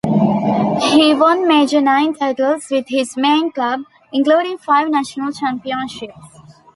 He 0.81 1.13
won 1.13 1.47
major 1.47 1.79
nine 1.79 2.15
titles 2.15 2.67
with 2.71 2.87
his 2.87 3.15
main 3.15 3.51
club, 3.51 3.81
including 4.11 4.57
five 4.57 4.89
national 4.89 5.31
championships. 5.31 6.39